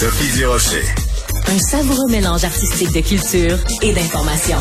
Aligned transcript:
Sophie 0.00 0.34
Durocher. 0.34 0.82
Un 1.46 1.58
savoureux 1.58 2.08
mélange 2.08 2.42
artistique 2.42 2.90
de 2.94 3.06
culture 3.06 3.58
et 3.82 3.92
d'information. 3.92 4.56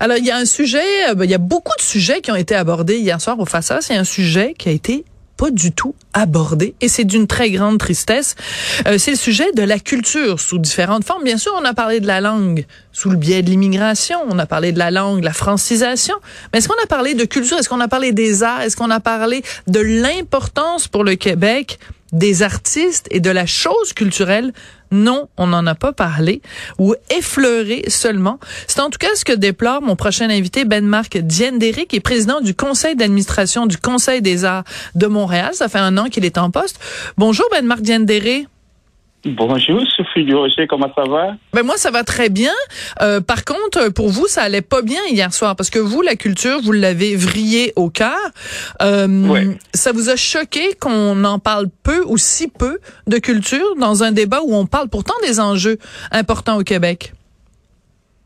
Alors, 0.00 0.16
il 0.16 0.24
y 0.24 0.32
a 0.32 0.36
un 0.36 0.44
sujet, 0.44 0.82
euh, 1.10 1.14
ben, 1.14 1.26
il 1.26 1.30
y 1.30 1.34
a 1.34 1.38
beaucoup 1.38 1.76
de 1.78 1.82
sujets 1.82 2.22
qui 2.22 2.32
ont 2.32 2.34
été 2.34 2.56
abordés 2.56 2.98
hier 2.98 3.20
soir 3.20 3.38
au 3.38 3.46
FASA. 3.46 3.78
C'est 3.82 3.94
un 3.94 4.02
sujet 4.02 4.56
qui 4.58 4.68
a 4.68 4.72
été 4.72 5.04
pas 5.36 5.52
du 5.52 5.70
tout 5.70 5.94
abordé 6.12 6.74
et 6.80 6.88
c'est 6.88 7.04
d'une 7.04 7.28
très 7.28 7.52
grande 7.52 7.78
tristesse. 7.78 8.34
Euh, 8.88 8.98
c'est 8.98 9.12
le 9.12 9.16
sujet 9.16 9.52
de 9.52 9.62
la 9.62 9.78
culture 9.78 10.40
sous 10.40 10.58
différentes 10.58 11.04
formes. 11.04 11.22
Bien 11.22 11.38
sûr, 11.38 11.52
on 11.56 11.64
a 11.64 11.72
parlé 11.72 12.00
de 12.00 12.08
la 12.08 12.20
langue 12.20 12.66
sous 12.90 13.10
le 13.10 13.16
biais 13.16 13.42
de 13.42 13.50
l'immigration, 13.50 14.18
on 14.28 14.40
a 14.40 14.46
parlé 14.46 14.72
de 14.72 14.80
la 14.80 14.90
langue, 14.90 15.22
la 15.22 15.32
francisation, 15.32 16.16
mais 16.52 16.58
est-ce 16.58 16.68
qu'on 16.68 16.82
a 16.82 16.86
parlé 16.86 17.14
de 17.14 17.24
culture, 17.24 17.58
est-ce 17.58 17.68
qu'on 17.68 17.80
a 17.80 17.88
parlé 17.88 18.10
des 18.10 18.42
arts, 18.42 18.62
est-ce 18.62 18.76
qu'on 18.76 18.90
a 18.90 19.00
parlé 19.00 19.44
de 19.68 19.78
l'importance 19.78 20.88
pour 20.88 21.04
le 21.04 21.14
Québec 21.14 21.78
des 22.14 22.42
artistes 22.42 23.06
et 23.10 23.20
de 23.20 23.30
la 23.30 23.44
chose 23.44 23.92
culturelle, 23.92 24.52
non, 24.90 25.28
on 25.36 25.48
n'en 25.48 25.66
a 25.66 25.74
pas 25.74 25.92
parlé 25.92 26.40
ou 26.78 26.94
effleuré 27.10 27.84
seulement. 27.88 28.38
C'est 28.68 28.80
en 28.80 28.88
tout 28.88 28.98
cas 28.98 29.08
ce 29.16 29.24
que 29.24 29.32
déplore 29.32 29.82
mon 29.82 29.96
prochain 29.96 30.30
invité, 30.30 30.64
Ben-Marc 30.64 31.18
Diendéric, 31.18 31.88
qui 31.88 31.96
est 31.96 32.00
président 32.00 32.40
du 32.40 32.54
conseil 32.54 32.94
d'administration 32.94 33.66
du 33.66 33.76
Conseil 33.76 34.22
des 34.22 34.44
arts 34.44 34.64
de 34.94 35.06
Montréal. 35.06 35.50
Ça 35.52 35.68
fait 35.68 35.78
un 35.78 35.98
an 35.98 36.04
qu'il 36.04 36.24
est 36.24 36.38
en 36.38 36.50
poste. 36.50 36.78
Bonjour 37.18 37.46
Ben-Marc 37.50 37.82
Diendéric. 37.82 38.48
Bonjour 39.26 39.82
Sophie 39.96 40.24
Durocher, 40.24 40.66
comment 40.66 40.92
ça 40.94 41.04
va? 41.04 41.36
Ben 41.54 41.62
moi 41.62 41.76
ça 41.76 41.90
va 41.90 42.04
très 42.04 42.28
bien. 42.28 42.52
Euh, 43.00 43.22
par 43.22 43.44
contre, 43.46 43.90
pour 43.92 44.08
vous, 44.08 44.26
ça 44.26 44.42
allait 44.42 44.60
pas 44.60 44.82
bien 44.82 45.00
hier 45.08 45.32
soir 45.32 45.56
parce 45.56 45.70
que 45.70 45.78
vous, 45.78 46.02
la 46.02 46.14
culture, 46.14 46.60
vous 46.62 46.72
l'avez 46.72 47.16
vrillé 47.16 47.72
au 47.76 47.88
cœur. 47.88 48.18
Euh, 48.82 49.54
Ça 49.72 49.92
vous 49.92 50.10
a 50.10 50.16
choqué 50.16 50.74
qu'on 50.78 51.24
en 51.24 51.38
parle 51.38 51.66
peu 51.82 52.02
ou 52.06 52.18
si 52.18 52.50
peu 52.50 52.78
de 53.06 53.16
culture 53.16 53.76
dans 53.80 54.02
un 54.02 54.12
débat 54.12 54.40
où 54.44 54.54
on 54.54 54.66
parle 54.66 54.90
pourtant 54.90 55.14
des 55.26 55.40
enjeux 55.40 55.78
importants 56.12 56.58
au 56.58 56.62
Québec? 56.62 57.14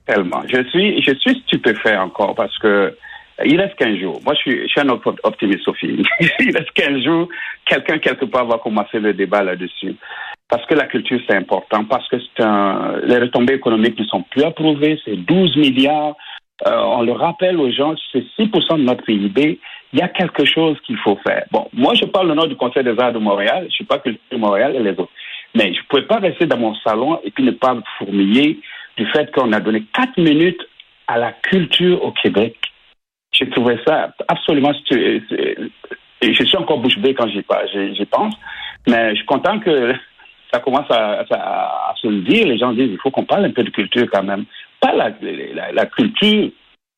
Tellement. 0.04 0.42
Je 0.48 0.64
suis, 0.70 1.00
je 1.02 1.14
suis 1.14 1.40
stupéfait 1.46 1.96
encore 1.96 2.34
parce 2.34 2.56
que 2.58 2.92
il 3.44 3.60
reste 3.60 3.76
15 3.76 3.98
jours. 3.98 4.20
Moi, 4.24 4.34
je 4.34 4.40
suis, 4.40 4.62
je 4.62 4.66
suis 4.66 4.80
un 4.80 4.88
optimiste, 4.88 5.62
Sophie. 5.62 6.02
il 6.40 6.56
reste 6.56 6.72
15 6.74 7.04
jours. 7.04 7.28
Quelqu'un, 7.66 7.98
quelque 7.98 8.24
part, 8.24 8.46
va 8.46 8.58
commencer 8.58 8.98
le 8.98 9.14
débat 9.14 9.44
là-dessus 9.44 9.94
parce 10.48 10.64
que 10.66 10.74
la 10.74 10.86
culture 10.86 11.20
c'est 11.28 11.36
important, 11.36 11.84
parce 11.84 12.08
que 12.08 12.16
un, 12.42 13.00
les 13.04 13.18
retombées 13.18 13.54
économiques 13.54 13.98
ne 13.98 14.04
sont 14.04 14.22
plus 14.22 14.42
approuvées, 14.42 15.00
c'est 15.04 15.16
12 15.16 15.56
milliards. 15.56 16.16
Euh, 16.66 16.76
on 16.76 17.02
le 17.02 17.12
rappelle 17.12 17.58
aux 17.58 17.70
gens, 17.70 17.94
c'est 18.12 18.24
6% 18.38 18.78
de 18.78 18.82
notre 18.82 19.04
PIB. 19.04 19.60
Il 19.92 19.98
y 19.98 20.02
a 20.02 20.08
quelque 20.08 20.44
chose 20.44 20.76
qu'il 20.84 20.96
faut 20.98 21.16
faire. 21.26 21.44
Bon, 21.50 21.68
moi 21.72 21.94
je 21.94 22.04
parle 22.04 22.30
au 22.30 22.34
nom 22.34 22.46
du 22.46 22.56
Conseil 22.56 22.84
des 22.84 22.98
arts 22.98 23.12
de 23.12 23.18
Montréal, 23.18 23.66
je 23.68 23.74
suis 23.74 23.84
pas 23.84 23.98
culture 23.98 24.20
de 24.32 24.36
Montréal 24.36 24.74
et 24.74 24.82
les 24.82 24.92
autres. 24.92 25.12
Mais 25.54 25.72
je 25.72 25.80
ne 25.80 25.86
pouvais 25.88 26.02
pas 26.02 26.18
rester 26.18 26.46
dans 26.46 26.58
mon 26.58 26.74
salon 26.76 27.20
et 27.24 27.30
puis 27.30 27.44
ne 27.44 27.52
pas 27.52 27.76
fourmiller 27.98 28.60
du 28.96 29.06
fait 29.06 29.30
qu'on 29.32 29.52
a 29.52 29.60
donné 29.60 29.84
4 29.94 30.18
minutes 30.18 30.60
à 31.06 31.18
la 31.18 31.32
culture 31.32 32.02
au 32.04 32.12
Québec. 32.12 32.56
J'ai 33.32 33.48
trouvé 33.50 33.78
ça 33.86 34.12
absolument... 34.26 34.72
Je 36.20 36.44
suis 36.44 36.56
encore 36.56 36.78
bouche 36.78 36.98
bée 36.98 37.14
quand 37.14 37.28
j'y 37.28 37.42
pense, 37.42 38.34
mais 38.88 39.10
je 39.10 39.16
suis 39.16 39.26
content 39.26 39.60
que 39.60 39.94
ça 40.52 40.60
commence 40.60 40.90
à, 40.90 41.24
se 42.00 42.06
le 42.06 42.20
dire. 42.22 42.46
Les 42.46 42.58
gens 42.58 42.72
disent 42.72 42.90
il 42.90 42.98
faut 43.02 43.10
qu'on 43.10 43.24
parle 43.24 43.46
un 43.46 43.50
peu 43.50 43.62
de 43.62 43.70
culture 43.70 44.06
quand 44.12 44.22
même. 44.22 44.44
Pas 44.80 44.92
la, 44.92 45.86
culture 45.86 46.50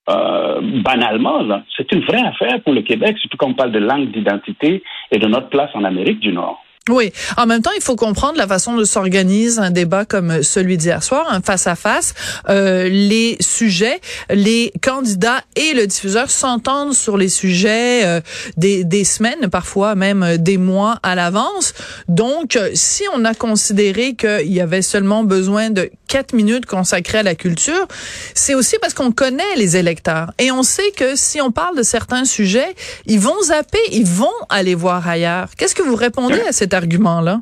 euh, 0.09 0.61
banalement. 0.83 1.63
C'est 1.77 1.91
une 1.93 2.03
vraie 2.03 2.23
affaire 2.23 2.61
pour 2.63 2.75
le 2.75 2.83
Québec, 2.83 3.17
surtout 3.19 3.37
quand 3.37 3.49
on 3.49 3.55
parle 3.55 3.73
de 3.73 3.79
langue 3.79 4.11
d'identité 4.11 4.83
et 5.11 5.19
de 5.19 5.27
notre 5.27 5.49
place 5.49 5.71
en 5.75 5.85
Amérique 5.85 6.21
du 6.21 6.33
Nord. 6.33 6.63
Oui. 6.91 7.13
En 7.37 7.47
même 7.47 7.63
temps, 7.63 7.71
il 7.77 7.83
faut 7.83 7.97
comprendre 7.97 8.37
la 8.37 8.47
façon 8.47 8.77
de 8.77 8.85
s'organiser 8.85 9.59
un 9.59 9.71
débat 9.71 10.05
comme 10.05 10.43
celui 10.43 10.77
d'hier 10.77 11.03
soir, 11.03 11.27
un 11.31 11.41
face 11.41 11.67
à 11.67 11.77
face. 11.77 12.15
Euh, 12.49 12.89
les 12.89 13.37
sujets, 13.41 14.01
les 14.31 14.73
candidats 14.83 15.43
et 15.57 15.75
le 15.75 15.87
diffuseur 15.87 16.31
s'entendent 16.31 16.95
sur 16.95 17.17
les 17.17 17.29
sujets 17.29 18.05
euh, 18.05 18.21
des, 18.57 18.85
des 18.85 19.05
semaines, 19.05 19.49
parfois 19.51 19.95
même 19.95 20.37
des 20.39 20.59
mois 20.59 20.99
à 21.03 21.15
l'avance. 21.15 21.75
Donc, 22.09 22.59
si 22.75 23.05
on 23.15 23.25
a 23.25 23.35
considéré 23.35 24.15
qu'il 24.15 24.53
y 24.53 24.61
avait 24.61 24.83
seulement 24.83 25.25
besoin 25.25 25.71
de 25.71 25.91
quatre 26.09 26.33
minutes 26.33 26.67
consacrées 26.67 27.19
à 27.19 27.23
la 27.23 27.35
culture, 27.35 27.87
c'est 28.35 28.55
aussi 28.55 28.77
parce 28.81 28.95
qu'on 28.95 29.13
connaît 29.13 29.55
les 29.57 29.77
électeurs 29.77 30.33
et 30.39 30.51
on 30.51 30.63
sait 30.63 30.91
que 30.97 31.15
si 31.15 31.41
on 31.41 31.53
parle 31.53 31.77
de 31.77 31.83
certains 31.83 32.25
sujets, 32.25 32.75
ils 33.07 33.21
vont 33.21 33.41
zapper, 33.43 33.79
ils 33.93 34.07
vont 34.07 34.29
aller 34.49 34.75
voir 34.75 35.07
ailleurs. 35.07 35.49
Qu'est-ce 35.57 35.75
que 35.75 35.83
vous 35.83 35.95
répondez 35.95 36.41
à 36.41 36.53
cette 36.53 36.75
argument-là? 36.81 37.41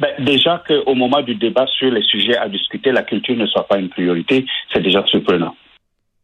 Ben, 0.00 0.24
déjà 0.24 0.62
qu'au 0.66 0.94
moment 0.94 1.20
du 1.20 1.34
débat 1.34 1.66
sur 1.66 1.90
les 1.90 2.02
sujets 2.02 2.36
à 2.36 2.48
discuter, 2.48 2.90
la 2.90 3.02
culture 3.02 3.36
ne 3.36 3.46
soit 3.46 3.68
pas 3.68 3.78
une 3.78 3.90
priorité, 3.90 4.46
c'est 4.72 4.82
déjà 4.82 5.04
surprenant. 5.06 5.54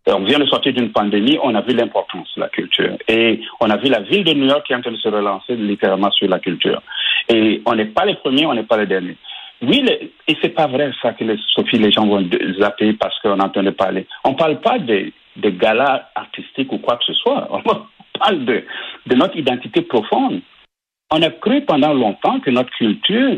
On 0.08 0.20
vient 0.20 0.38
de 0.38 0.46
sortir 0.46 0.72
d'une 0.72 0.92
pandémie, 0.92 1.36
on 1.42 1.54
a 1.54 1.60
vu 1.62 1.74
l'importance 1.74 2.28
de 2.36 2.40
la 2.40 2.48
culture. 2.48 2.96
Et 3.08 3.40
on 3.60 3.68
a 3.68 3.76
vu 3.76 3.88
la 3.88 4.00
ville 4.00 4.22
de 4.24 4.32
New 4.32 4.46
York 4.46 4.64
qui 4.64 4.72
est 4.72 4.76
en 4.76 4.80
train 4.80 4.92
de 4.92 4.96
se 4.96 5.08
relancer 5.08 5.56
littéralement 5.56 6.10
sur 6.12 6.28
la 6.28 6.38
culture. 6.38 6.80
Et 7.28 7.60
on 7.66 7.74
n'est 7.74 7.86
pas 7.86 8.04
les 8.04 8.14
premiers, 8.14 8.46
on 8.46 8.54
n'est 8.54 8.62
pas 8.62 8.78
les 8.78 8.86
derniers. 8.86 9.16
Oui, 9.62 9.84
et 9.88 10.12
et 10.28 10.36
c'est 10.42 10.50
pas 10.50 10.66
vrai 10.66 10.90
ça 11.02 11.12
que 11.12 11.24
les, 11.24 11.38
Sophie, 11.54 11.78
les 11.78 11.90
gens 11.90 12.06
vont 12.06 12.24
zapper 12.60 12.92
parce 12.94 13.18
qu'on 13.20 13.38
entend 13.40 13.64
parler. 13.72 14.06
On 14.24 14.34
parle 14.34 14.60
pas 14.60 14.78
de, 14.78 15.12
de 15.36 15.50
galas 15.50 16.08
artistiques 16.14 16.72
ou 16.72 16.78
quoi 16.78 16.96
que 16.96 17.04
ce 17.04 17.14
soit. 17.14 17.48
On 17.66 18.18
parle 18.18 18.44
de, 18.46 18.64
de 19.06 19.14
notre 19.14 19.36
identité 19.36 19.82
profonde. 19.82 20.40
On 21.10 21.22
a 21.22 21.30
cru 21.30 21.62
pendant 21.62 21.92
longtemps 21.92 22.40
que 22.40 22.50
notre 22.50 22.70
culture 22.70 23.36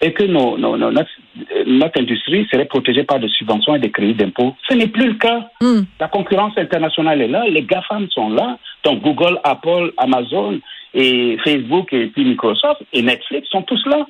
et 0.00 0.12
que 0.12 0.24
nos, 0.24 0.58
notre, 0.58 2.00
industrie 2.00 2.46
serait 2.50 2.64
protégée 2.64 3.04
par 3.04 3.20
des 3.20 3.28
subventions 3.28 3.76
et 3.76 3.78
des 3.78 3.92
crédits 3.92 4.14
d'impôts. 4.14 4.56
Ce 4.68 4.74
n'est 4.74 4.88
plus 4.88 5.08
le 5.08 5.14
cas. 5.14 5.48
Hmm. 5.60 5.82
La 6.00 6.08
concurrence 6.08 6.58
internationale 6.58 7.22
est 7.22 7.28
là, 7.28 7.44
les 7.48 7.62
GAFAM 7.62 8.08
sont 8.10 8.30
là, 8.30 8.58
donc 8.82 9.02
Google, 9.02 9.38
Apple, 9.44 9.92
Amazon 9.96 10.58
et 10.92 11.38
Facebook 11.44 11.92
et 11.92 12.08
puis 12.08 12.24
Microsoft 12.24 12.82
et 12.92 13.02
Netflix 13.02 13.48
sont 13.48 13.62
tous 13.62 13.84
là. 13.86 14.06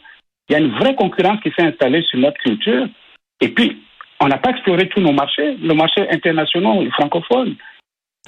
Il 0.49 0.55
y 0.55 0.57
a 0.57 0.61
une 0.61 0.73
vraie 0.73 0.95
concurrence 0.95 1.41
qui 1.43 1.51
s'est 1.51 1.67
installée 1.67 2.03
sur 2.03 2.19
notre 2.19 2.39
culture. 2.39 2.87
Et 3.41 3.49
puis, 3.49 3.83
on 4.21 4.29
n'a 4.29 4.39
pas 4.39 4.51
exploré 4.51 4.89
tous 4.89 5.01
nos 5.01 5.13
marchés, 5.13 5.57
nos 5.61 5.75
marchés 5.75 6.09
internationaux, 6.11 6.89
francophones. 6.93 7.57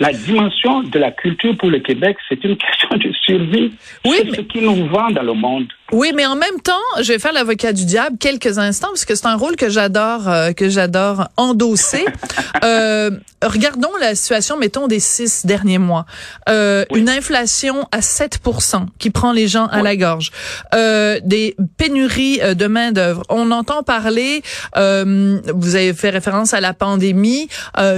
La 0.00 0.12
dimension 0.12 0.82
de 0.82 0.98
la 0.98 1.12
culture 1.12 1.56
pour 1.56 1.70
le 1.70 1.78
Québec, 1.78 2.16
c'est 2.28 2.42
une 2.44 2.56
question 2.58 2.96
de 2.96 3.12
survie. 3.24 3.72
Oui, 4.04 4.22
c'est 4.24 4.36
ce 4.36 4.40
qui 4.42 4.60
nous 4.60 4.86
vend 4.88 5.10
dans 5.10 5.22
le 5.22 5.34
monde. 5.34 5.66
Oui, 5.92 6.12
mais 6.14 6.26
en 6.26 6.34
même 6.34 6.60
temps, 6.62 6.72
je 7.00 7.12
vais 7.12 7.18
faire 7.18 7.32
l'avocat 7.32 7.72
du 7.72 7.84
diable 7.84 8.16
quelques 8.18 8.58
instants 8.58 8.88
parce 8.88 9.04
que 9.04 9.14
c'est 9.14 9.26
un 9.26 9.36
rôle 9.36 9.54
que 9.56 9.68
j'adore, 9.68 10.28
euh, 10.28 10.52
que 10.52 10.68
j'adore 10.68 11.28
endosser. 11.36 12.04
euh, 12.64 13.10
regardons 13.42 13.90
la 14.00 14.14
situation, 14.14 14.56
mettons 14.56 14.88
des 14.88 14.98
six 14.98 15.46
derniers 15.46 15.78
mois. 15.78 16.06
Euh, 16.48 16.84
Une 16.94 17.08
inflation 17.08 17.86
à 17.92 18.00
7% 18.00 18.86
qui 18.98 19.10
prend 19.10 19.32
les 19.32 19.46
gens 19.46 19.66
à 19.66 19.82
la 19.82 19.96
gorge. 19.96 20.32
Euh, 20.74 21.20
des 21.22 21.54
pénuries 21.76 22.40
euh, 22.42 22.54
de 22.54 22.66
main 22.66 22.90
d'œuvre. 22.92 23.22
On 23.28 23.50
entend 23.50 23.82
parler. 23.82 24.42
Euh, 24.76 25.40
vous 25.54 25.76
avez 25.76 25.92
fait 25.94 26.10
référence 26.10 26.54
à 26.54 26.60
la 26.60 26.74
pandémie. 26.74 27.48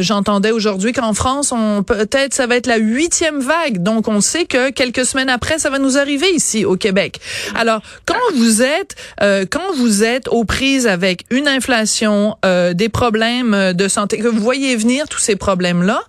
J'entendais 0.00 0.50
aujourd'hui 0.50 0.92
qu'en 0.92 1.14
France, 1.14 1.52
on 1.52 1.82
peut-être 1.82 2.34
ça 2.34 2.46
va 2.46 2.56
être 2.56 2.66
la 2.66 2.76
huitième 2.76 3.40
vague. 3.40 3.82
Donc 3.82 4.08
on 4.08 4.20
sait 4.20 4.44
que 4.44 4.70
quelques 4.70 5.06
semaines 5.06 5.15
après, 5.28 5.58
ça 5.58 5.70
va 5.70 5.78
nous 5.78 5.98
arriver 5.98 6.30
ici 6.30 6.64
au 6.64 6.76
Québec. 6.76 7.18
Alors 7.54 7.80
quand 8.06 8.14
vous 8.34 8.62
êtes 8.62 8.96
euh, 9.22 9.44
quand 9.50 9.72
vous 9.76 10.04
êtes 10.04 10.28
aux 10.28 10.44
prises 10.44 10.86
avec 10.86 11.24
une 11.30 11.48
inflation, 11.48 12.36
euh, 12.44 12.72
des 12.74 12.88
problèmes 12.88 13.72
de 13.72 13.88
santé, 13.88 14.18
que 14.18 14.28
vous 14.28 14.40
voyez 14.40 14.76
venir 14.76 15.08
tous 15.08 15.18
ces 15.18 15.36
problèmes 15.36 15.82
là, 15.82 16.00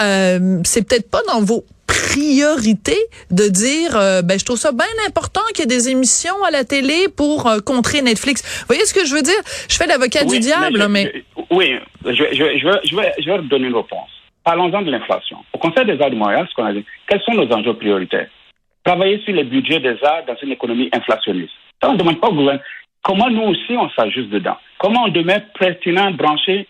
euh, 0.00 0.60
c'est 0.64 0.86
peut-être 0.86 1.10
pas 1.10 1.22
dans 1.28 1.40
vos 1.40 1.64
priorités 1.86 2.98
de 3.30 3.48
dire 3.48 3.96
euh, 3.96 4.22
ben 4.22 4.38
je 4.38 4.44
trouve 4.44 4.58
ça 4.58 4.72
bien 4.72 4.86
important 5.06 5.42
qu'il 5.54 5.60
y 5.60 5.62
ait 5.62 5.66
des 5.66 5.88
émissions 5.88 6.42
à 6.46 6.50
la 6.50 6.64
télé 6.64 7.08
pour 7.14 7.50
contrer 7.64 8.02
Netflix. 8.02 8.42
Vous 8.60 8.66
voyez 8.68 8.84
ce 8.84 8.94
que 8.94 9.04
je 9.04 9.14
veux 9.14 9.22
dire? 9.22 9.40
Je 9.68 9.76
fais 9.76 9.86
l'avocat 9.86 10.24
du 10.24 10.38
diable 10.38 10.86
mais, 10.88 11.24
oui, 11.50 11.74
je, 12.04 12.10
je, 12.12 12.24
je, 12.32 12.88
je, 12.88 12.96
vais 12.96 13.12
je 13.18 13.30
vais 13.30 13.38
donner 13.48 13.68
une 13.68 13.76
réponse. 13.76 14.10
Parlons-en 14.44 14.82
de 14.82 14.90
l'inflation. 14.90 15.38
Au 15.52 15.58
Conseil 15.58 15.86
des 15.86 16.00
arts 16.00 16.10
de 16.10 16.16
Montréal, 16.16 16.46
ce 16.48 16.54
qu'on 16.54 16.64
a 16.64 16.72
dit, 16.72 16.84
quels 17.08 17.20
sont 17.22 17.34
nos 17.34 17.50
enjeux 17.52 17.74
prioritaires? 17.74 18.28
Travailler 18.86 19.20
sur 19.24 19.34
les 19.34 19.44
budgets 19.44 19.80
des 19.80 19.96
arts 20.02 20.24
dans 20.26 20.36
une 20.42 20.52
économie 20.52 20.88
inflationniste. 20.92 21.52
On 21.82 21.94
ne 21.94 21.98
demande 21.98 22.20
pas 22.20 22.28
au 22.28 22.34
gouvernement. 22.34 22.64
Comment 23.02 23.28
nous 23.28 23.42
aussi 23.42 23.76
on 23.76 23.90
s'ajuste 23.90 24.30
dedans? 24.30 24.56
Comment 24.78 25.04
on 25.04 25.08
demeure 25.08 25.40
pertinent, 25.58 26.12
branché 26.12 26.66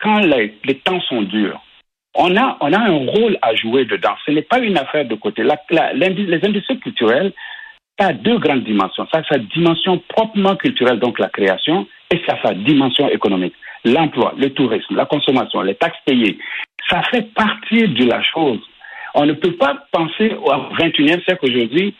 quand 0.00 0.20
les, 0.20 0.58
temps 0.82 1.00
sont 1.02 1.22
durs? 1.22 1.60
On 2.14 2.34
a, 2.36 2.56
on 2.60 2.72
a 2.72 2.78
un 2.78 3.06
rôle 3.06 3.38
à 3.42 3.54
jouer 3.54 3.84
dedans. 3.84 4.14
Ce 4.26 4.32
n'est 4.32 4.42
pas 4.42 4.58
une 4.58 4.78
affaire 4.78 5.04
de 5.04 5.14
côté. 5.14 5.42
les 5.42 6.40
industries 6.44 6.80
culturelles, 6.80 7.32
ça 7.98 8.08
a 8.08 8.12
deux 8.14 8.38
grandes 8.38 8.64
dimensions. 8.64 9.06
Ça 9.12 9.20
a 9.20 9.24
sa 9.24 9.38
dimension 9.38 10.02
proprement 10.08 10.56
culturelle, 10.56 10.98
donc 10.98 11.18
la 11.18 11.28
création, 11.28 11.86
et 12.10 12.20
ça 12.26 12.36
a 12.36 12.48
sa 12.48 12.54
dimension 12.54 13.08
économique. 13.08 13.54
L'emploi, 13.84 14.34
le 14.36 14.50
tourisme, 14.50 14.96
la 14.96 15.06
consommation, 15.06 15.60
les 15.60 15.74
taxes 15.74 16.00
payées, 16.04 16.38
ça 16.88 17.02
fait 17.10 17.32
partie 17.34 17.88
de 17.88 18.06
la 18.06 18.22
chose. 18.22 18.60
On 19.14 19.26
ne 19.26 19.32
peut 19.32 19.56
pas 19.56 19.86
penser 19.92 20.32
au 20.34 20.50
21e 20.74 21.22
siècle 21.24 21.44
aujourd'hui 21.44 21.94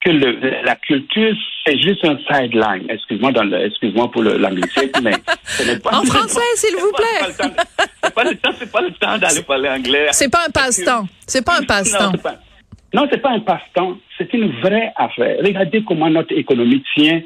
que 0.00 0.10
le, 0.10 0.62
la 0.64 0.76
culture, 0.76 1.34
c'est 1.66 1.78
juste 1.80 2.04
un 2.04 2.18
sideline. 2.18 2.86
Excuse-moi 2.88 4.10
pour 4.10 4.22
l'anglicisme, 4.22 5.00
mais 5.02 5.12
ce 5.44 5.64
n'est 5.64 5.78
pas. 5.78 5.98
En 5.98 6.04
français, 6.04 6.40
s'il 6.54 6.76
vous 6.76 6.92
plaît. 6.92 7.48
C'est 8.04 8.14
pas 8.14 8.24
le 8.24 8.36
temps, 8.36 8.50
c'est 8.56 8.70
pas 8.70 8.80
le 8.80 8.92
temps 8.92 9.18
d'aller 9.18 9.42
parler 9.42 9.68
anglais. 9.68 10.08
C'est 10.12 10.30
pas 10.30 10.46
un 10.46 10.50
passe-temps. 10.50 11.06
C'est 11.26 11.44
pas 11.44 11.58
un 11.58 11.64
passe-temps. 11.64 12.12
Non, 12.94 13.06
c'est 13.10 13.20
pas 13.20 13.30
un 13.30 13.40
passe-temps. 13.40 13.98
C'est 14.16 14.32
une 14.32 14.50
vraie 14.60 14.92
affaire. 14.96 15.38
Regardez 15.44 15.82
comment 15.84 16.08
notre 16.08 16.32
économie 16.36 16.82
tient 16.94 17.20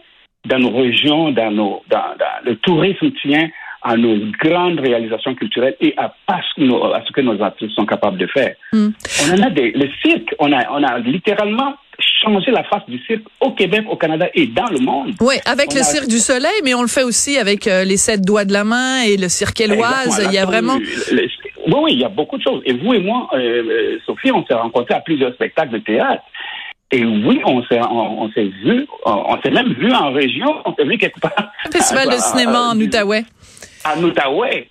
dans 0.47 0.59
nos 0.59 0.77
régions, 0.77 1.31
dans 1.31 1.51
nos, 1.51 1.83
dans, 1.89 2.17
dans 2.19 2.45
le 2.45 2.57
tourisme 2.57 3.13
tient 3.23 3.49
à 3.83 3.97
nos 3.97 4.17
grandes 4.41 4.81
réalisations 4.81 5.35
culturelles 5.35 5.77
et 5.81 5.95
à, 5.97 6.15
à, 6.29 6.41
ce 6.43 7.13
que 7.13 7.21
nos 7.21 7.43
artistes 7.43 7.75
sont 7.75 7.87
capables 7.87 8.19
de 8.19 8.27
faire. 8.27 8.55
Hmm. 8.73 8.91
On 9.25 9.35
en 9.35 9.43
a 9.43 9.51
des, 9.51 9.73
le 9.73 9.89
cirque, 10.05 10.35
on 10.39 10.53
a, 10.53 10.71
on 10.71 10.83
a 10.83 10.99
littéralement 11.01 11.75
changé 12.23 12.51
la 12.51 12.65
face 12.65 12.83
du 12.89 12.99
cirque 13.05 13.25
au 13.41 13.53
Québec, 13.53 13.85
au 13.91 13.97
Canada 13.97 14.27
et 14.35 14.47
dans 14.47 14.69
le 14.69 14.79
monde. 14.79 15.13
Oui, 15.21 15.35
avec 15.45 15.75
le 15.75 15.83
cirque 15.83 16.09
du 16.09 16.19
soleil, 16.19 16.61
mais 16.65 16.75
on 16.75 16.83
le 16.83 16.89
fait 16.89 17.03
aussi 17.03 17.39
avec 17.39 17.67
euh, 17.67 17.85
les 17.85 17.97
sept 17.97 18.23
doigts 18.23 18.45
de 18.45 18.53
la 18.53 18.65
main 18.65 19.03
et 19.03 19.17
le 19.17 19.29
cirque 19.29 19.61
éloise. 19.61 20.23
Il 20.27 20.33
y 20.33 20.39
a 20.39 20.47
vraiment. 20.47 20.77
oui, 20.77 21.75
oui, 21.75 21.93
il 21.93 22.01
y 22.01 22.05
a 22.05 22.09
beaucoup 22.09 22.39
de 22.39 22.43
choses. 22.43 22.63
Et 22.65 22.75
vous 22.75 22.95
et 22.95 23.01
moi, 23.01 23.29
euh, 23.35 23.39
euh, 23.39 23.99
Sophie, 24.07 24.31
on 24.33 24.45
s'est 24.47 24.55
rencontrés 24.55 24.95
à 24.95 25.01
plusieurs 25.01 25.33
spectacles 25.35 25.73
de 25.73 25.79
théâtre. 25.79 26.23
Et 26.95 27.05
oui, 27.05 27.41
on 27.47 27.63
s'est 27.65 27.81
on, 27.81 28.31
s'est 28.33 28.51
vu, 28.63 28.87
on, 29.07 29.41
s'est 29.43 29.51
même 29.51 29.73
vu 29.73 29.91
en 29.95 30.13
région, 30.13 30.57
on 30.67 30.75
s'est 30.75 30.85
vu 30.85 30.99
quelque 30.99 31.21
part. 31.21 31.33
Festival 31.73 32.09
de 32.09 32.17
cinéma 32.19 32.69
en 32.73 32.79
Outaouais 32.79 33.25
à 33.85 33.99
Outaouais. 33.99 34.67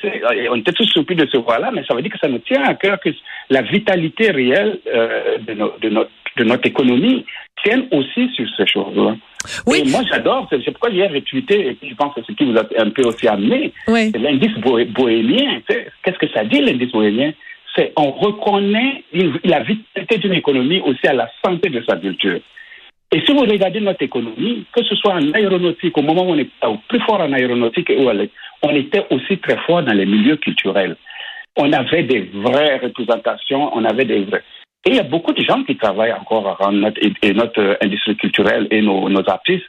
On 0.49 0.55
était 0.55 0.71
tous 0.71 0.85
surpris 0.85 1.15
de 1.15 1.27
ce 1.31 1.37
voir-là, 1.37 1.71
mais 1.73 1.83
ça 1.85 1.93
veut 1.93 2.01
dire 2.01 2.11
que 2.11 2.19
ça 2.19 2.27
nous 2.27 2.39
tient 2.39 2.63
à 2.63 2.73
cœur 2.75 2.99
que 2.99 3.09
la 3.49 3.61
vitalité 3.61 4.31
réelle 4.31 4.79
euh, 4.87 5.37
de, 5.39 5.53
de, 5.81 5.89
notre, 5.89 6.11
de 6.37 6.43
notre 6.43 6.67
économie 6.67 7.25
tienne 7.63 7.87
aussi 7.91 8.29
sur 8.35 8.47
ces 8.57 8.67
choses-là. 8.67 9.15
Oui. 9.67 9.83
Et 9.85 9.89
moi, 9.89 10.01
j'adore, 10.09 10.47
c'est 10.49 10.63
pourquoi 10.71 10.89
hier 10.89 11.09
j'ai 11.11 11.21
tweeté, 11.21 11.67
et 11.67 11.77
je 11.87 11.95
pense 11.95 12.13
que 12.13 12.21
c'est 12.21 12.31
ce 12.31 12.37
qui 12.37 12.45
vous 12.45 12.57
a 12.57 12.63
un 12.77 12.89
peu 12.89 13.03
aussi 13.03 13.27
amené, 13.27 13.73
oui. 13.87 14.11
l'indice 14.11 14.55
bohémien. 14.57 15.61
Qu'est-ce 15.67 16.17
que 16.17 16.29
ça 16.33 16.43
dit, 16.43 16.61
l'indice 16.61 16.91
bohémien? 16.91 17.33
C'est 17.75 17.93
on 17.95 18.11
reconnaît 18.11 19.03
la 19.45 19.61
vitalité 19.61 20.17
d'une 20.17 20.33
économie 20.33 20.81
aussi 20.81 21.07
à 21.07 21.13
la 21.13 21.29
santé 21.43 21.69
de 21.69 21.81
sa 21.87 21.95
culture. 21.95 22.39
Et 23.13 23.21
si 23.25 23.33
vous 23.33 23.41
regardez 23.41 23.81
notre 23.81 24.03
économie, 24.03 24.65
que 24.73 24.83
ce 24.83 24.95
soit 24.95 25.13
en 25.13 25.33
aéronautique, 25.33 25.97
au 25.97 26.01
moment 26.01 26.23
où 26.23 26.31
on 26.31 26.37
est 26.37 26.49
plus 26.87 27.01
fort 27.01 27.19
en 27.19 27.33
aéronautique, 27.33 27.91
on 28.63 28.69
était 28.69 29.05
aussi 29.09 29.37
très 29.39 29.57
fort 29.65 29.83
dans 29.83 29.93
les 29.93 30.05
milieux 30.05 30.37
culturels. 30.37 30.95
On 31.57 31.73
avait 31.73 32.03
des 32.03 32.29
vraies 32.33 32.77
représentations, 32.77 33.75
on 33.75 33.83
avait 33.83 34.05
des 34.05 34.23
vrais. 34.23 34.43
Et 34.85 34.91
il 34.91 34.95
y 34.95 34.99
a 34.99 35.03
beaucoup 35.03 35.33
de 35.33 35.43
gens 35.43 35.63
qui 35.63 35.75
travaillent 35.75 36.13
encore 36.13 36.57
dans 36.59 36.71
notre, 36.71 37.01
notre 37.33 37.77
industrie 37.81 38.15
culturelle 38.15 38.67
et 38.71 38.81
nos 38.81 39.29
artistes 39.29 39.67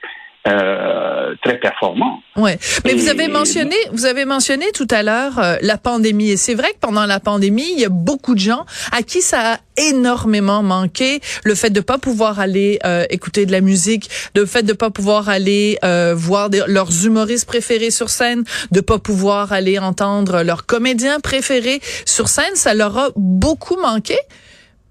euh, 0.49 1.37
très 1.44 1.61
performant. 1.61 2.21
Ouais, 2.35 2.59
mais 2.85 2.94
vous 2.94 3.09
avez 3.09 3.29
mentionné, 3.29 3.77
vous 3.93 4.06
avez 4.06 4.25
mentionné 4.25 4.67
tout 4.75 4.89
à 4.91 5.05
l'heure 5.05 5.39
euh, 5.39 5.56
la 5.61 5.79
pandémie 5.79 6.31
et 6.31 6.37
c'est 6.37 6.55
vrai 6.55 6.71
que 6.73 6.79
pendant 6.81 7.06
la 7.06 7.21
pandémie, 7.21 7.71
il 7.73 7.79
y 7.79 7.85
a 7.85 7.89
beaucoup 7.89 8.35
de 8.35 8.41
gens 8.41 8.67
à 8.91 9.03
qui 9.03 9.23
ça 9.23 9.53
a 9.53 9.59
énormément 9.77 10.65
manqué, 10.65 11.21
le 11.44 11.55
fait 11.55 11.71
de 11.71 11.81
pas 11.81 11.99
pouvoir 11.99 12.41
aller 12.41 12.81
euh, 12.85 13.05
écouter 13.09 13.47
de 13.47 13.53
la 13.53 13.61
musique, 13.61 14.11
le 14.35 14.44
fait 14.44 14.65
de 14.65 14.73
pas 14.73 14.91
pouvoir 14.91 15.29
aller 15.29 15.79
voir 16.15 16.50
leurs 16.67 17.06
humoristes 17.06 17.47
préférés 17.47 17.93
sur 17.93 18.11
scène, 18.11 18.43
de 18.73 18.81
pas 18.81 18.99
pouvoir 18.99 19.53
aller 19.53 19.79
entendre 19.79 20.43
leurs 20.43 20.67
comédiens 20.67 21.21
préférés 21.21 21.81
sur 22.05 22.29
scène, 22.29 22.56
ça 22.56 22.75
leur 22.75 22.99
a 22.99 23.09
beaucoup 23.15 23.77
manqué. 23.77 24.19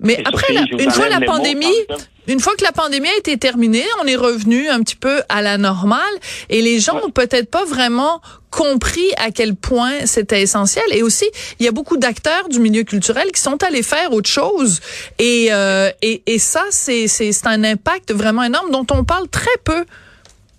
Mais 0.01 0.17
après, 0.25 0.53
une 0.79 0.89
fois 0.89 1.09
la 1.09 1.21
pandémie, 1.21 1.67
une 2.27 2.39
fois 2.39 2.53
que 2.55 2.63
la 2.63 2.71
pandémie 2.71 3.07
a 3.07 3.17
été 3.17 3.37
terminée, 3.37 3.83
on 4.03 4.07
est 4.07 4.15
revenu 4.15 4.67
un 4.67 4.81
petit 4.81 4.95
peu 4.95 5.21
à 5.29 5.41
la 5.41 5.57
normale 5.57 6.01
et 6.49 6.61
les 6.61 6.79
gens 6.79 6.99
ont 7.03 7.11
peut-être 7.11 7.51
pas 7.51 7.65
vraiment 7.65 8.19
compris 8.49 9.05
à 9.17 9.31
quel 9.31 9.55
point 9.55 10.05
c'était 10.05 10.41
essentiel. 10.41 10.83
Et 10.91 11.03
aussi, 11.03 11.25
il 11.59 11.65
y 11.65 11.69
a 11.69 11.71
beaucoup 11.71 11.97
d'acteurs 11.97 12.49
du 12.49 12.59
milieu 12.59 12.83
culturel 12.83 13.31
qui 13.31 13.39
sont 13.39 13.63
allés 13.63 13.83
faire 13.83 14.11
autre 14.11 14.29
chose. 14.29 14.81
Et, 15.19 15.47
euh, 15.51 15.89
et, 16.01 16.23
et 16.25 16.39
ça, 16.39 16.63
c'est, 16.71 17.07
c'est, 17.07 17.31
c'est 17.31 17.47
un 17.47 17.63
impact 17.63 18.11
vraiment 18.11 18.43
énorme 18.43 18.71
dont 18.71 18.87
on 18.91 19.03
parle 19.03 19.27
très 19.29 19.57
peu. 19.63 19.85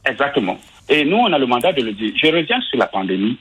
Exactement. 0.07 0.59
Et 0.89 1.05
nous, 1.05 1.17
on 1.17 1.33
a 1.33 1.39
le 1.39 1.47
mandat 1.47 1.73
de 1.73 1.83
le 1.83 1.93
dire. 1.93 2.13
Je 2.21 2.29
reviens 2.29 2.61
sur 2.71 2.79
la 2.79 2.87
pandémie. 2.87 3.39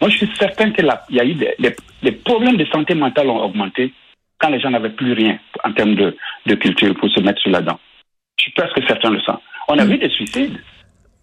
Moi, 0.00 0.10
je 0.10 0.16
suis 0.16 0.30
certain 0.38 0.70
qu'il 0.70 0.88
y 1.10 1.20
a 1.20 1.24
eu 1.24 1.34
des, 1.34 1.54
des 2.02 2.12
problèmes 2.12 2.56
de 2.56 2.64
santé 2.66 2.94
mentale 2.94 3.28
ont 3.28 3.42
augmenté 3.44 3.92
quand 4.38 4.48
les 4.48 4.60
gens 4.60 4.70
n'avaient 4.70 4.90
plus 4.90 5.12
rien 5.12 5.38
en 5.64 5.72
termes 5.72 5.94
de, 5.94 6.16
de 6.46 6.54
culture 6.54 6.94
pour 6.96 7.10
se 7.10 7.20
mettre 7.20 7.40
sur 7.40 7.50
la 7.50 7.60
dent. 7.60 7.78
Je 8.38 8.44
suis 8.44 8.52
presque 8.52 8.80
certain 8.86 9.10
de 9.10 9.20
ça. 9.20 9.40
On 9.68 9.78
a 9.78 9.84
mm. 9.84 9.88
vu 9.88 9.98
des 9.98 10.10
suicides. 10.10 10.58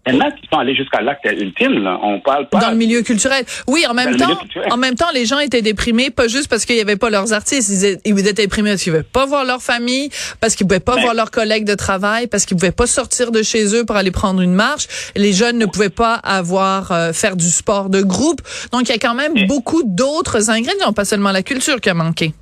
Il 0.08 0.14
y 0.14 0.18
en 0.18 0.20
a 0.20 0.30
qui 0.30 0.46
sont 0.52 0.58
allés 0.58 0.76
jusqu'à 0.76 1.00
l'acte 1.00 1.24
ultime. 1.24 1.82
Là. 1.82 1.98
On 2.00 2.20
parle 2.20 2.48
pas 2.48 2.60
dans 2.60 2.70
le 2.70 2.76
milieu 2.76 3.02
culturel. 3.02 3.44
Oui, 3.66 3.84
en 3.88 3.94
même 3.94 4.16
temps, 4.16 4.38
en 4.70 4.76
même 4.76 4.94
temps, 4.94 5.10
les 5.12 5.26
gens 5.26 5.40
étaient 5.40 5.62
déprimés, 5.62 6.10
pas 6.10 6.28
juste 6.28 6.46
parce 6.46 6.64
qu'il 6.64 6.76
y 6.76 6.80
avait 6.80 6.96
pas 6.96 7.10
leurs 7.10 7.32
artistes. 7.32 7.68
Ils 8.04 8.20
étaient, 8.20 8.42
déprimés 8.44 8.70
parce 8.70 8.82
qu'ils 8.82 8.92
pouvaient 8.92 9.02
pas 9.02 9.26
voir 9.26 9.44
leur 9.44 9.60
famille, 9.60 10.10
parce 10.40 10.54
qu'ils 10.54 10.68
pouvaient 10.68 10.78
pas 10.78 10.94
voir 11.00 11.12
leurs 11.14 11.32
collègues 11.32 11.64
de 11.64 11.74
travail, 11.74 12.28
parce 12.28 12.46
qu'ils 12.46 12.56
pouvaient 12.56 12.70
pas 12.70 12.86
sortir 12.86 13.32
de 13.32 13.42
chez 13.42 13.74
eux 13.74 13.84
pour 13.84 13.96
aller 13.96 14.12
prendre 14.12 14.40
une 14.40 14.54
marche. 14.54 14.86
Les 15.16 15.32
jeunes 15.32 15.58
ne 15.58 15.66
pouvaient 15.66 15.90
pas 15.90 16.14
avoir 16.14 16.92
euh, 16.92 17.12
faire 17.12 17.34
du 17.34 17.48
sport 17.48 17.90
de 17.90 18.00
groupe. 18.02 18.42
Donc 18.70 18.82
il 18.82 18.90
y 18.90 18.94
a 18.94 18.98
quand 18.98 19.14
même 19.14 19.48
beaucoup 19.48 19.82
d'autres 19.84 20.50
ingrédients, 20.50 20.92
pas 20.92 21.04
seulement 21.04 21.32
la 21.32 21.42
culture 21.42 21.80
qui 21.80 21.90
a 21.90 21.94
manqué 21.94 22.32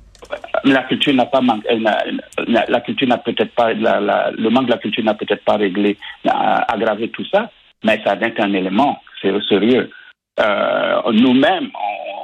la 0.63 0.83
culture 0.83 1.13
n'a 1.13 1.25
pas 1.25 1.41
la, 2.47 2.81
culture 2.81 3.07
n'a 3.07 3.17
peut-être 3.17 3.53
pas 3.53 3.73
le 3.73 4.49
manque 4.49 4.65
de 4.65 4.71
la 4.71 4.77
culture 4.77 5.03
n'a 5.03 5.13
peut-être 5.13 5.43
pas 5.43 5.57
réglé 5.57 5.97
aggravé 6.25 7.09
tout 7.09 7.25
ça 7.31 7.49
mais 7.83 8.01
ça 8.05 8.13
été 8.15 8.41
un 8.41 8.53
élément 8.53 8.99
c'est 9.21 9.31
sérieux. 9.47 9.89
Euh, 10.39 11.01
nous-mêmes 11.13 11.69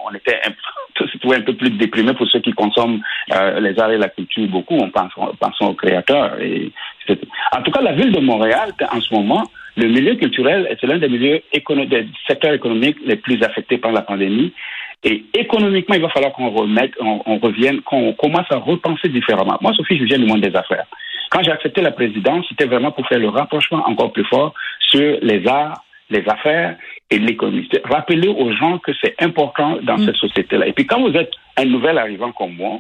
on, 0.06 0.14
était 0.14 0.40
un, 0.46 1.32
un 1.32 1.42
peu 1.42 1.56
plus 1.56 1.70
déprimés 1.72 2.14
pour 2.14 2.28
ceux 2.28 2.40
qui 2.40 2.52
consomment 2.52 3.02
euh, 3.34 3.60
les 3.62 3.80
arts 3.80 3.92
et 3.92 3.98
la 3.98 4.10
culture 4.10 4.48
beaucoup 4.48 4.76
on 4.76 4.90
pense 4.90 5.14
pensons 5.40 5.68
aux 5.68 5.76
créateurs 5.76 6.40
et 6.42 6.72
en 7.56 7.62
tout 7.62 7.72
cas 7.72 7.82
la 7.82 7.94
ville 7.94 8.12
de 8.12 8.20
Montréal 8.20 8.74
en 8.92 9.00
ce 9.00 9.14
moment 9.14 9.44
le 9.78 9.88
milieu 9.88 10.16
culturel 10.16 10.68
c'est 10.82 10.88
l'un 10.88 10.98
des 10.98 11.08
milieux 11.08 11.42
des 11.54 12.08
secteurs 12.28 12.54
économiques 12.54 12.98
les 13.06 13.16
plus 13.16 13.42
affectés 13.44 13.78
par 13.78 13.94
la 13.94 14.02
pandémie 14.02 14.52
et 15.04 15.26
économiquement, 15.34 15.96
il 15.96 16.02
va 16.02 16.10
falloir 16.10 16.32
qu'on 16.34 16.50
remette, 16.50 16.94
on, 17.00 17.40
revienne, 17.40 17.82
qu'on 17.82 18.14
commence 18.14 18.46
à 18.52 18.58
repenser 18.58 19.10
différemment. 19.10 19.58
Moi, 19.62 19.74
Sophie, 19.74 19.98
je 19.98 20.04
viens 20.04 20.20
du 20.20 20.26
monde 20.26 20.42
des 20.42 20.56
affaires. 20.56 20.86
Quand 21.32 21.42
j'ai 21.42 21.52
accepté 21.52 21.82
la 21.82 21.92
présidence, 21.92 22.46
c'était 22.50 22.66
vraiment 22.66 22.92
pour 22.92 23.08
faire 23.08 23.20
le 23.20 23.30
rapprochement 23.30 23.84
encore 23.88 24.12
plus 24.12 24.26
fort 24.26 24.54
sur 24.80 25.18
les 25.22 25.48
arts, 25.48 25.84
les 26.10 26.28
affaires 26.28 26.76
et 27.10 27.18
l'économie. 27.18 27.68
Rappeler 27.86 28.28
aux 28.28 28.52
gens 28.54 28.78
que 28.78 28.92
c'est 29.02 29.16
important 29.24 29.78
dans 29.82 29.98
mm. 29.98 30.06
cette 30.06 30.18
société-là. 30.18 30.68
Et 30.68 30.74
puis 30.74 30.86
quand 30.86 31.02
vous 31.02 31.16
êtes 31.16 31.32
un 31.58 31.66
nouvel 31.66 31.98
arrivant 31.98 32.32
comme 32.32 32.54
moi, 32.54 32.80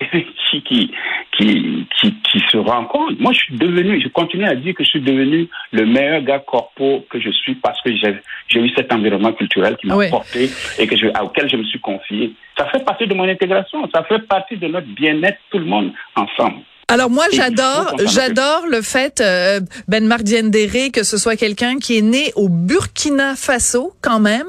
qui, 0.50 0.62
qui, 0.62 0.90
qui, 1.38 2.14
qui, 2.22 2.40
se 2.50 2.56
rend 2.56 2.84
compte. 2.84 3.18
Moi, 3.20 3.32
je 3.32 3.38
suis 3.38 3.56
devenu, 3.56 4.00
je 4.00 4.08
continue 4.08 4.44
à 4.44 4.54
dire 4.54 4.74
que 4.74 4.82
je 4.82 4.90
suis 4.90 5.00
devenu 5.00 5.48
le 5.72 5.86
meilleur 5.86 6.22
gars 6.22 6.40
corpo 6.40 7.04
que 7.08 7.20
je 7.20 7.30
suis 7.30 7.54
parce 7.54 7.80
que 7.82 7.90
j'ai, 7.96 8.60
eu 8.60 8.70
cet 8.70 8.92
environnement 8.92 9.32
culturel 9.32 9.76
qui 9.76 9.86
m'a 9.86 10.08
porté 10.08 10.50
et 10.78 10.86
que 10.86 10.96
je, 10.96 11.06
auquel 11.22 11.48
je 11.48 11.56
me 11.56 11.64
suis 11.64 11.80
confié. 11.80 12.32
Ça 12.58 12.66
fait 12.66 12.84
partie 12.84 13.06
de 13.06 13.14
mon 13.14 13.28
intégration, 13.28 13.88
ça 13.94 14.02
fait 14.04 14.26
partie 14.26 14.56
de 14.56 14.66
notre 14.66 14.88
bien-être, 14.88 15.38
tout 15.50 15.58
le 15.58 15.66
monde 15.66 15.92
ensemble. 16.16 16.62
Alors 16.90 17.08
moi 17.08 17.26
j'adore 17.32 17.94
j'adore 18.06 18.64
le 18.68 18.82
fait 18.82 19.20
euh, 19.20 19.60
Ben 19.86 20.04
Marc 20.04 20.24
Diendéré 20.24 20.90
que 20.90 21.04
ce 21.04 21.18
soit 21.18 21.36
quelqu'un 21.36 21.78
qui 21.78 21.96
est 21.96 22.02
né 22.02 22.32
au 22.34 22.48
Burkina 22.48 23.36
Faso 23.36 23.94
quand 24.02 24.18
même 24.18 24.46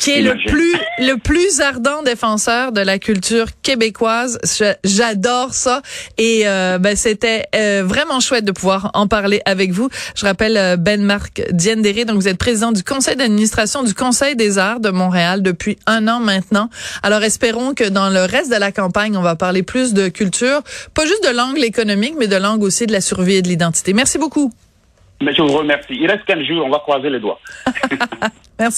qui 0.00 0.10
est 0.10 0.20
le 0.20 0.34
plus 0.48 0.74
le 0.98 1.14
plus 1.14 1.60
ardent 1.60 2.02
défenseur 2.02 2.72
de 2.72 2.80
la 2.80 2.98
culture 2.98 3.46
québécoise. 3.62 4.38
J'adore 4.82 5.54
ça. 5.54 5.82
Et 6.18 6.48
euh, 6.48 6.78
ben 6.78 6.96
c'était 6.96 7.44
euh, 7.54 7.84
vraiment 7.86 8.18
chouette 8.18 8.44
de 8.44 8.52
pouvoir 8.52 8.90
en 8.94 9.06
parler 9.06 9.40
avec 9.44 9.70
vous. 9.70 9.88
Je 10.16 10.24
rappelle 10.24 10.76
Ben 10.78 11.02
Marc 11.02 11.42
Diendéré 11.52 12.04
donc 12.04 12.16
vous 12.16 12.26
êtes 12.26 12.38
président 12.38 12.72
du 12.72 12.82
conseil 12.82 13.14
d'administration 13.14 13.84
du 13.84 13.94
Conseil 13.94 14.34
des 14.34 14.58
arts 14.58 14.80
de 14.80 14.90
Montréal 14.90 15.42
depuis 15.42 15.78
un 15.86 16.08
an 16.08 16.18
maintenant. 16.18 16.68
Alors 17.04 17.22
espérons 17.22 17.74
que 17.74 17.84
dans 17.84 18.10
le 18.10 18.24
reste 18.24 18.50
de 18.50 18.56
la 18.56 18.72
campagne 18.72 19.16
on 19.16 19.22
va 19.22 19.36
parler 19.36 19.62
plus 19.62 19.94
de 19.94 20.08
culture 20.08 20.62
pas 20.92 21.06
juste 21.06 21.22
de 21.22 21.30
langue 21.30 21.56
économique, 21.76 22.14
mais 22.18 22.26
de 22.26 22.36
langue 22.36 22.62
aussi 22.62 22.86
de 22.86 22.92
la 22.92 23.00
survie 23.00 23.36
et 23.36 23.42
de 23.42 23.48
l'identité. 23.48 23.92
Merci 23.92 24.18
beaucoup. 24.18 24.50
Mais 25.20 25.34
je 25.34 25.42
vous 25.42 25.48
remercie. 25.48 25.94
Il 25.94 26.10
reste 26.10 26.24
15 26.24 26.42
jours, 26.44 26.64
on 26.64 26.70
va 26.70 26.78
croiser 26.78 27.10
les 27.10 27.20
doigts. 27.20 27.38
Merci. 28.58 28.74